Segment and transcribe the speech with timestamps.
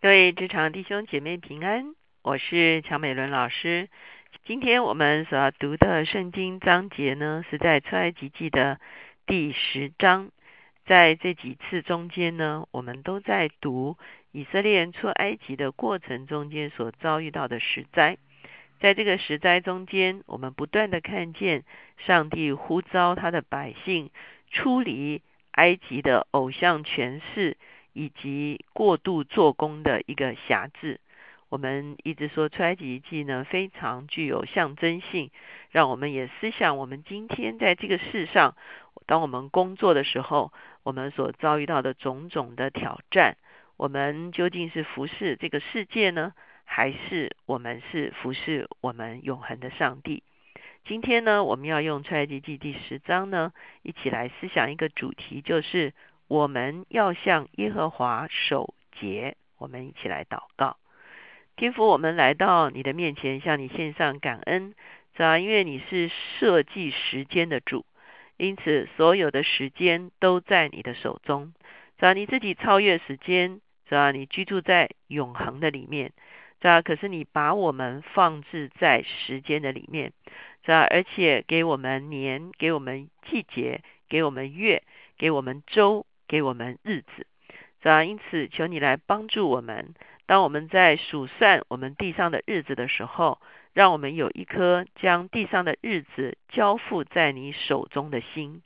[0.00, 1.92] 各位职场弟兄姐妹平安，
[2.22, 3.88] 我是乔美伦老师。
[4.44, 8.78] 今天我们所要读的圣经章节呢，是在出埃及记的
[9.26, 10.30] 第十章。
[10.86, 13.96] 在这几次中间呢，我们都在读
[14.30, 18.18] 以色列人出埃及的过程中间所遭遇到的十灾。
[18.78, 21.64] 在这个十灾中间，我们不断的看见
[22.06, 24.10] 上帝呼召他的百姓
[24.48, 27.56] 出离埃及的偶像权势。
[27.92, 31.00] 以及过度做工的一个瑕疵，
[31.48, 35.30] 我们一直说出埃及记呢非常具有象征性，
[35.70, 38.54] 让我们也思想我们今天在这个世上，
[39.06, 43.36] 当我们工作的时候，我们所遭遇到的种种的挑战，
[43.76, 46.34] 我们究竟是服侍这个世界呢，
[46.64, 50.22] 还是我们是服侍我们永恒的上帝？
[50.84, 55.94] 今天呢，我们要用出埃及记第十章呢，一起来思想一个主题，就是。
[56.28, 60.76] 我们要向耶和华守节，我们一起来祷告。
[61.56, 64.74] 天父，我们来到你的面前，向你献上感恩，
[65.16, 65.38] 是吧？
[65.38, 67.86] 因为你是设计时间的主，
[68.36, 71.54] 因此所有的时间都在你的手中，
[71.96, 72.12] 是吧？
[72.12, 74.12] 你自己超越时间，是吧？
[74.12, 76.12] 你居住在永恒的里面，
[76.60, 76.82] 是吧？
[76.82, 80.12] 可是你把我们放置在时间的里面，
[80.62, 80.86] 是吧？
[80.90, 84.82] 而且给我们年，给我们季节，给我们月，
[85.16, 86.04] 给我们周。
[86.28, 87.26] 给我们日子，
[87.82, 88.04] 是吧？
[88.04, 89.94] 因此，求你来帮助我们。
[90.26, 93.40] 当我们在数算我们地上的日子的时候，
[93.72, 98.62] 让我们有一颗将地上的日子交付在你手中的心，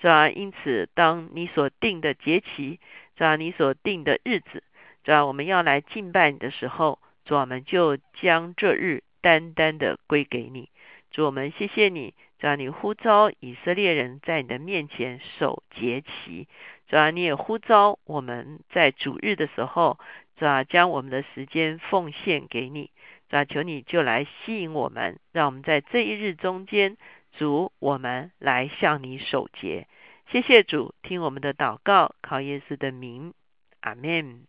[0.00, 0.28] 是吧？
[0.28, 2.80] 因此，当你所定的节期，
[3.16, 3.36] 是吧？
[3.36, 4.64] 你所定的日子，
[5.04, 5.24] 是吧？
[5.24, 10.68] 我们要来敬拜你的时候，主，我们就将这日单单的归给你。
[11.12, 16.48] 主，我们谢谢你，让你呼召以色列人在你的面前守节期。
[16.86, 19.98] 主啊，你也呼召我们在主日的时候，
[20.36, 22.90] 主啊，将我们的时间奉献给你。
[23.28, 26.96] 主啊，求你就来吸引我们，让我们在这一日中间，
[27.36, 29.86] 主我们来向你守节。
[30.30, 33.34] 谢谢主，听我们的祷告，靠耶稣的名，
[33.80, 34.46] 阿门。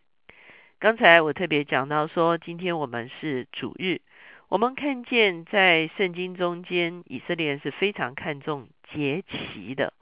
[0.78, 4.02] 刚才我特别讲到说，今天我们是主日，
[4.48, 9.94] 我们看见在圣经中间，以色列人是非常看重节期的。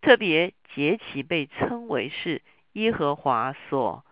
[0.00, 2.42] 特别节期被称为是
[2.72, 4.04] 耶和华所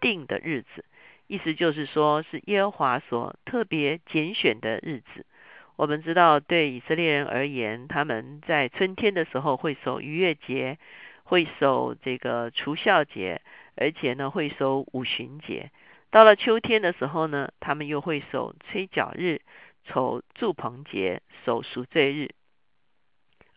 [0.00, 0.84] 定的日子，
[1.26, 5.26] 意思就是说是耶和华所特别拣选的日子。
[5.76, 10.78] 我们知道，对以色列人而言，他们在春天的时候会守逾越节，
[11.24, 13.40] 会守这个除孝节，
[13.76, 15.70] 而且呢会守五旬节。
[16.10, 19.40] 到了秋天的时候呢，他们又会守吹角日、
[19.84, 22.30] 守祝棚节、守赎罪日。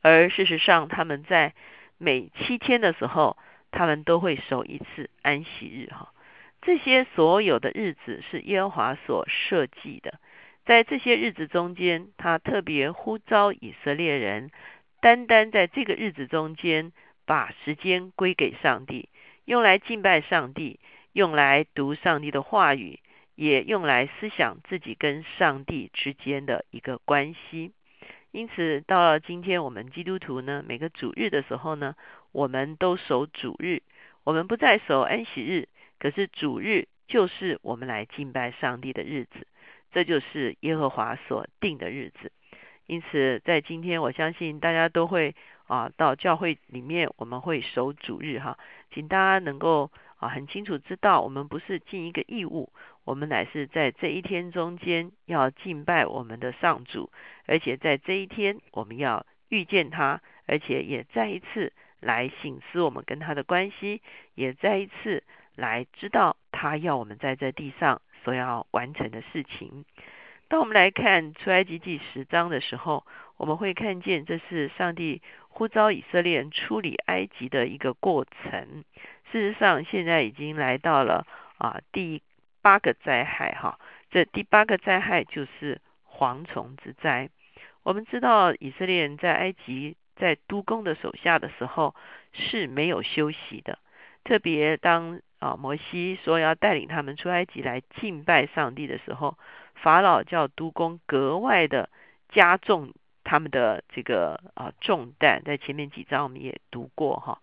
[0.03, 1.53] 而事实上，他们在
[1.97, 3.37] 每七天的时候，
[3.71, 5.87] 他们都会守一次安息日。
[5.91, 6.13] 哈，
[6.61, 10.19] 这些所有的日子是耶和华所设计的。
[10.65, 14.51] 在这些日子中间，他特别呼召以色列人，
[14.99, 16.91] 单单在这个日子中间，
[17.25, 19.07] 把时间归给上帝，
[19.45, 20.79] 用来敬拜上帝，
[21.13, 22.99] 用来读上帝的话语，
[23.35, 27.71] 也用来思想自己跟上帝之间的一个关系。
[28.33, 31.95] 因此，到了今天，我们基督徒呢，每个主日的时候呢，
[32.31, 33.83] 我们都守主日，
[34.23, 35.69] 我们不再守安息日。
[35.99, 39.45] 可是主日就是我们来敬拜上帝的日子，
[39.91, 42.31] 这就是耶和华所定的日子。
[42.87, 45.35] 因此，在今天，我相信大家都会
[45.67, 48.57] 啊，到教会里面，我们会守主日哈，
[48.91, 52.73] 请大家能够啊很清楚知道，我们不是尽一个义务。
[53.05, 57.11] 我们乃是在这一天中间要敬拜我们的上主，
[57.45, 64.01] 而且在这一天我们要遇见他，而且也再一次来醒思我们跟他的关系，
[64.35, 65.23] 也再一次
[65.55, 69.83] 来知道他要我们在这地上所要完成的事情。
[70.47, 78.85] 当我们来看出埃及记十章的时候，我们会看见这是上帝呼召以色列人出离埃及的一个过程。
[79.29, 81.27] 事实上，现在已经来到了
[81.57, 82.21] 啊第。
[82.63, 83.77] 八个灾害，哈，
[84.09, 87.29] 这第八个灾害就是蝗虫之灾。
[87.83, 91.93] 我们知道以色列人在埃及在督工的手下的时候
[92.31, 93.77] 是没有休息的，
[94.23, 99.37] 特别当啊摩西说要带领他们出埃及来敬拜上帝的时候，
[99.75, 101.89] 法老叫督工格外的
[102.29, 102.93] 加重
[103.25, 107.41] 他们的这个啊重担，在前面几章我们也读过哈。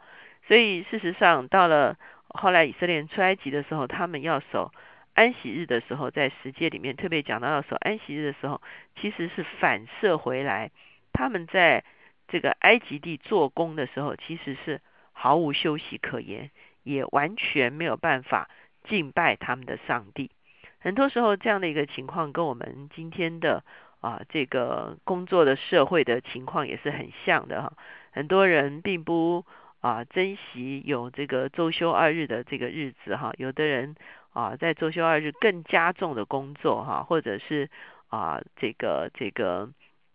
[0.49, 1.99] 所以事实上到了
[2.29, 4.73] 后来以色列人出埃及的时候，他们要守。
[5.15, 8.61] 安息日的时候，在十诫里面特别讲到的时候安息日的时候，
[9.01, 10.71] 其实是反射回来，
[11.13, 11.85] 他们在
[12.29, 14.81] 这个埃及地做工的时候，其实是
[15.13, 16.51] 毫无休息可言，
[16.83, 18.49] 也完全没有办法
[18.85, 20.31] 敬拜他们的上帝。
[20.79, 23.63] 很多时候，这样的一个情况跟我们今天的
[24.01, 27.73] 啊这个工作的社会的情况也是很像的哈。
[28.13, 29.45] 很多人并不
[29.81, 33.95] 啊珍惜有这个周休二日的这个日子哈，有的人
[34.33, 37.69] 啊在周休二日更加重的工作哈，或者是
[38.09, 39.71] 啊这个这个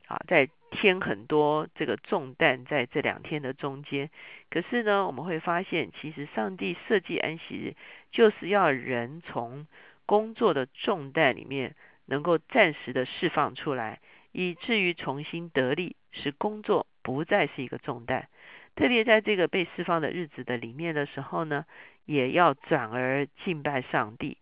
[0.07, 4.09] 啊在添很多这个重担在这两天的中间。
[4.49, 7.75] 可是呢，我们会发现，其实上帝设计安息日，
[8.11, 9.67] 就是要人从
[10.05, 11.75] 工作的重担里面
[12.05, 13.99] 能够暂时的释放出来，
[14.31, 18.27] 以至于重新得力，使工作不再是一个重担。
[18.75, 21.65] 特别在这个被释放的日子的里面的时候呢，
[22.05, 24.37] 也要转而敬拜上帝。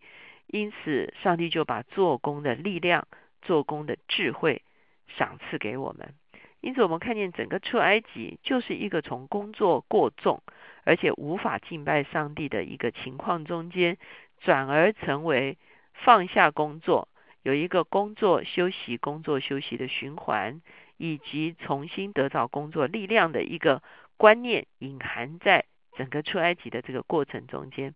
[0.48, 3.08] 因此，上帝就把做工的力量、
[3.42, 4.62] 做工的智慧
[5.08, 6.14] 赏赐给我们。
[6.62, 10.42] 因此，我们看见整个出埃及就是一个从工作过重，
[10.84, 13.98] 而且无法敬拜上帝的一个情况中间，
[14.40, 15.58] 转而成为
[15.94, 17.08] 放下工作，
[17.44, 20.62] 有一个工作休息、工作休息的循环，
[20.98, 23.84] 以及重新得到工作力量的一个
[24.18, 27.94] 观念，隐含在整个出埃及的这个过程中间。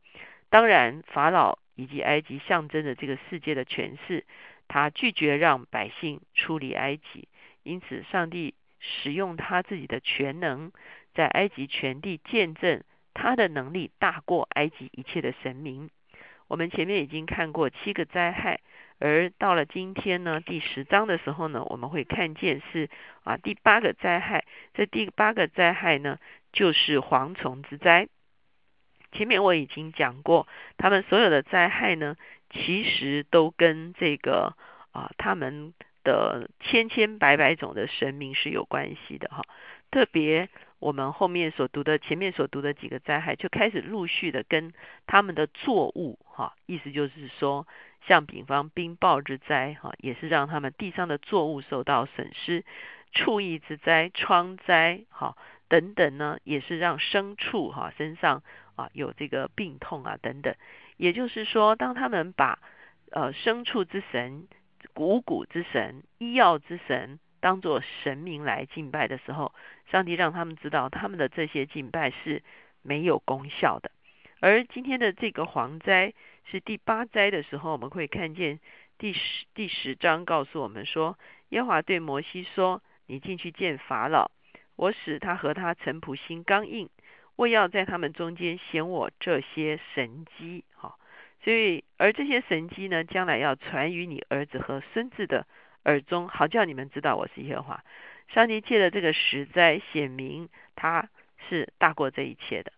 [0.50, 4.26] 当然，法老以及埃及象征着这个世界的权势，
[4.68, 7.30] 他拒绝让百姓出离埃及。
[7.64, 10.72] 因此，上帝使用他自己的全能，
[11.14, 12.84] 在埃及全地见证
[13.14, 15.90] 他的能力大过埃及一切的神明。
[16.48, 18.60] 我们前面已经看过七个灾害，
[19.00, 22.90] 而到了今天呢，第十章的时候呢，我们会看见是
[23.24, 24.46] 啊第八个灾害。
[24.74, 26.20] 这第八个灾害呢，
[26.52, 28.08] 就是蝗虫之灾。
[29.12, 30.48] 前面我已经讲过，
[30.78, 32.16] 他们所有的灾害呢，
[32.50, 34.56] 其实都跟这个
[34.92, 35.74] 啊他们。
[36.04, 39.42] 的千千百百种的神明是有关系的哈，
[39.92, 40.48] 特别
[40.80, 44.74] 我们后面所读的前面所读的几个灾害，就开始陆续的跟
[45.06, 47.68] 他们的作物哈，意思就是说，
[48.08, 52.64] 像比方冰雹之灾哈，也是让他们地上的作物受到损失；
[53.12, 55.36] 畜疫之灾、疮灾哈
[55.68, 58.44] 等等呢，也是让牲畜哈身上
[58.76, 60.56] 啊有这个病痛啊等等。
[60.98, 62.60] 也就是说，当他们把
[63.12, 64.48] 呃牲畜之神。
[64.94, 69.54] 谷谷之神、医药之神，当做神明来敬拜的时候，
[69.90, 72.44] 上帝让他们知道，他们的这些敬拜是
[72.82, 73.90] 没有功效的。
[74.42, 76.14] 而今天的这个蝗灾
[76.52, 78.60] 是第八灾的时候，我们会看见
[78.98, 81.18] 第十第十章告诉我们说，
[81.48, 84.30] 耶和华对摩西说：“你进去见法老，
[84.76, 86.90] 我使他和他臣仆心刚硬，
[87.38, 90.98] 我要在他们中间显我这些神迹。”哈。
[91.46, 95.48] 所以，而这些神迹呢，将来要传于你儿子和孙子的
[95.88, 97.84] 耳中，好叫你们知道我是耶和华。
[98.28, 101.10] 上帝借的这个实在显明他
[101.50, 102.72] 是大过这一切的。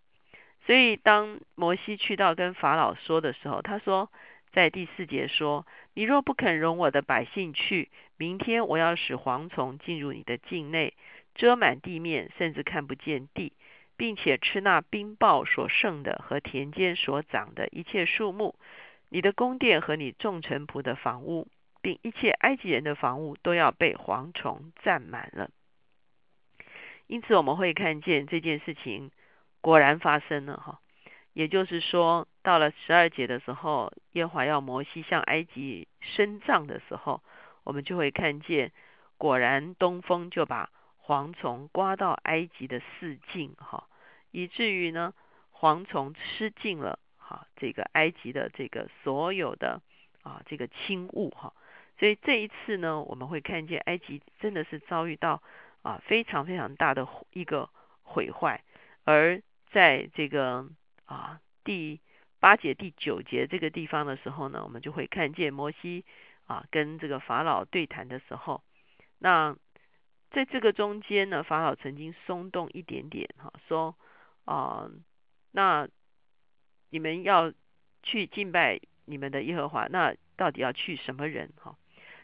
[0.64, 4.10] 所以，当摩西去到跟法老说的时候，他说，
[4.52, 10.94] 在第四节说：“你若不肯容我的百姓去，明天我要使蝗虫进入你的境内，
[11.34, 13.52] 遮满地面，甚至看不见地。”
[13.96, 18.54] 并且吃那冰雹所剩的和田间所长的一切树木，
[19.10, 21.48] 你的宫殿和你众臣仆的房屋，
[21.82, 25.50] 并一切埃及人的房屋都要被蝗虫占满了。
[27.06, 29.10] 因此，我们会看见这件事情
[29.60, 30.80] 果然发生了哈。
[31.32, 37.22] 也就是说，到了十二节的时候，耶和华要摩西向埃及伸杖的时候，
[37.64, 38.72] 我们就会看见，
[39.16, 40.70] 果然东风就把
[41.04, 43.88] 蝗虫刮到埃及的四境哈。
[44.32, 45.14] 以至于呢，
[45.52, 49.80] 蝗虫吃尽了哈这个埃及的这个所有的
[50.22, 51.52] 啊这个轻物哈，
[52.00, 55.40] 所以这一次呢，我们会看见埃及真的是遭遇到
[55.82, 57.70] 啊非常非常大的一个
[58.02, 58.64] 毁坏，
[59.04, 59.40] 而
[59.70, 60.68] 在这个
[61.04, 62.00] 啊第
[62.40, 66.04] 八节第九节这个地方的时候呢，我们就会看见摩西
[66.46, 68.64] 啊跟这个法老对谈的时候，
[69.18, 69.54] 那
[70.32, 73.94] 在这个中间呢，法老曾经松动一点点哈说。
[74.46, 74.90] 啊，
[75.52, 75.86] 那
[76.88, 77.52] 你们要
[78.02, 81.52] 去敬拜你们的耶和华，那到底要去什么人？
[81.60, 81.76] 哈，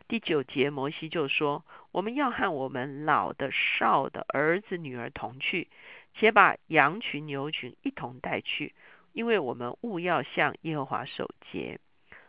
[0.09, 5.69] 第九节摩西就说：我们要和我们老的、少的儿子、女儿同去，
[6.15, 8.75] 且把羊群、牛群一同带去，
[9.13, 11.81] 因为我们务要向耶和华守节。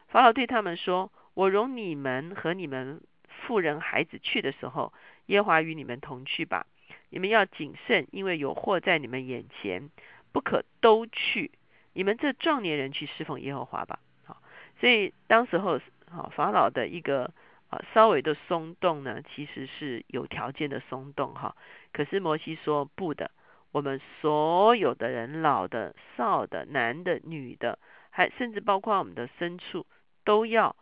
[0.07, 4.91] 法老对他们说：我容你们和你们妇人、孩子去的时候，
[5.27, 6.65] 耶和华与你们同去吧。
[7.09, 9.89] 你们要谨慎，因为有祸在你们眼前，
[10.31, 11.51] 不可都去。
[11.93, 13.99] 你们这壮年人去侍奉耶和华吧。
[14.25, 14.41] 好，
[14.79, 15.79] 所以当时候，
[16.09, 17.31] 好法老的一个
[17.69, 21.55] 啊稍微的松动呢，其实是有条件的松动哈。
[21.91, 23.31] 可是摩西说不的，
[23.71, 29.85] 我们所有的人，老的、少的、男的、女的，还甚至包括我们的牲畜，
[30.23, 30.75] 都要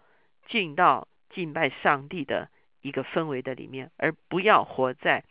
[0.47, 2.49] 进到敬拜上帝的
[2.81, 5.23] 一个氛围的里面，而不要活在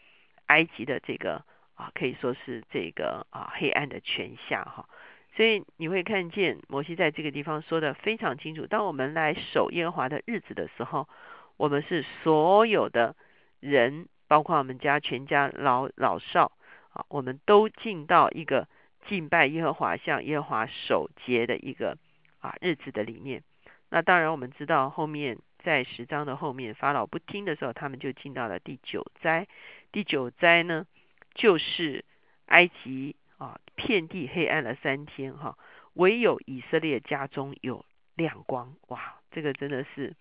[0.46, 1.44] 埃及的这个
[1.75, 4.88] 啊，可以说是这个啊黑暗的权下哈。
[5.37, 11.08] 所以你会看见摩西在这个地方说的非常清楚：当我们来守耶和华的日子的时候，
[11.56, 13.14] 我们是所有的
[13.61, 16.52] 人，包括我们家全家老老少
[16.92, 18.68] 啊，我们都进到一个。
[19.06, 21.99] 敬拜耶和华，向耶和华守节的一个
[22.38, 23.42] 啊日子的里面。
[23.90, 29.46] 那当然，我们知道后面在十章的后面，法老不听的时候，他们就进到了第九灾。
[29.92, 30.87] 第九灾呢，
[31.34, 32.02] 就是
[32.46, 35.58] 埃及啊，遍地黑暗了三天哈，
[35.92, 37.84] 唯有以色列家中有
[38.14, 38.75] 亮光。
[38.88, 40.16] 哇，这个真的是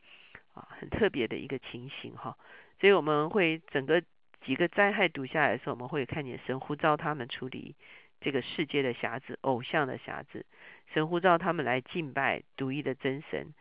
[0.53, 2.37] 啊很特别的一个情形哈。
[2.79, 4.03] 所以我们会整个
[4.45, 7.75] 几个灾害读下来的时候，我们会看见神呼召他们处理。
[8.21, 10.45] 这个世界的匣子，偶像的匣子，
[10.93, 13.53] 神呼召他们来敬拜独一的真神。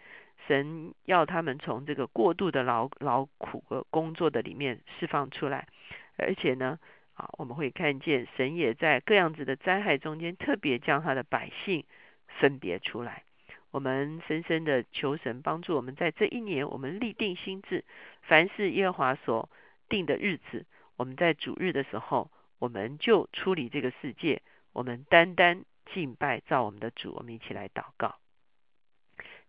[0.47, 5.67] 神要他们从这个过度的劳劳苦和工作的里面释放出来。
[6.17, 6.79] 而且呢，
[7.15, 11.85] 啊，我们会看见神也在各样子的灾害中间，特别将他的百姓
[12.29, 13.25] 分别出来。
[13.73, 17.85] 我们深深的求神帮助我们，在这一年，我们立定心智，
[18.21, 19.49] 凡是耶和华所
[19.89, 24.43] 定的日子，我们在主日的时候，我们就处理这个世界。
[24.75, 28.17] 我们单单敬拜造我们的主，我们一起来祷告。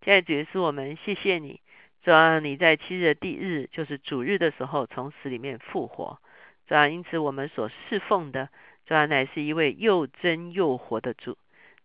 [0.04, 1.60] 现在主耶稣，我们谢谢你，
[2.02, 6.20] 主啊，你在七日的第日，就是主日的时候，从死里面复活。
[6.68, 8.48] 主啊，因此我们所侍奉的，
[8.86, 11.38] 主啊，乃是一位又真又活的主。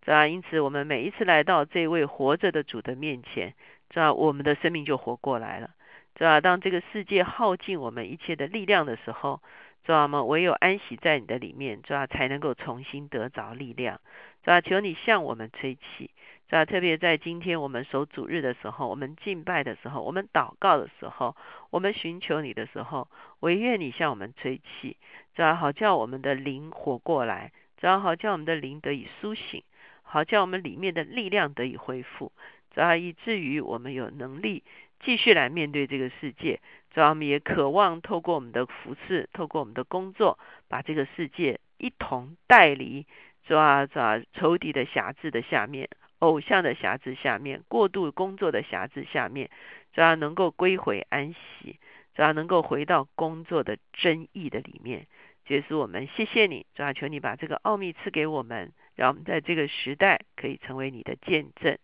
[0.09, 3.53] 主啊，因此我们每一次来到这位活着的主的面前，
[3.93, 5.69] 是吧，我们的生命就活过来了。
[6.17, 9.43] 是吧，当这个世界耗尽我们一切的力量的时候，
[9.85, 14.01] 主啊，们唯有安息在你的里面，主啊，才能够重新得着力量。
[14.43, 16.11] 是吧，求你向我们吹气。
[16.49, 21.37] 是吧，特别在今天我们守主日的时候，我们敬拜的时候，我们祷告的时候，
[21.69, 23.09] 我们寻求你的时候，
[23.41, 24.97] 唯愿你向我们吹气。
[25.35, 27.53] 主啊，好叫我们的灵活过来。
[27.77, 29.63] 主啊，好叫我们的灵得以苏醒，
[30.11, 32.33] 好叫我们里面的力量得以恢复。
[32.75, 34.65] 主要，以至于我们有能力
[35.01, 36.61] 继续来面对这个世界。
[36.91, 40.39] 主要我们也渴望透过我们的服饰，透过我们的工作，
[40.69, 43.07] 把这个世界一同带离，
[43.47, 45.89] 主要主要仇敌的辖制的下面，
[46.21, 49.51] 偶像的辖制下面，过度工作的辖制下面，
[49.93, 51.77] 主要能够归回安息，
[52.15, 55.07] 主要能够回到工作的真意的里面。
[55.45, 61.79] 结束我们谢谢你，主要求你把这个奥秘赐给我们，让我们在这个时代可以成为你的见证。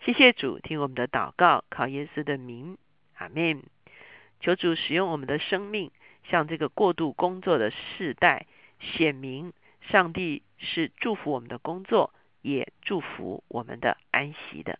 [0.00, 2.78] 谢谢主，听我们的祷告，靠耶稣的名，
[3.16, 3.62] 阿门。
[4.40, 5.90] 求主使用我们的生命，
[6.30, 8.46] 向这个过度工作的世代
[8.80, 9.52] 显明，
[9.82, 14.78] 上帝是祝福我们的工作，也祝福我们的安息的。